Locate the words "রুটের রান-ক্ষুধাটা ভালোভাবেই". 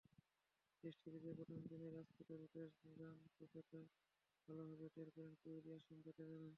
2.35-4.91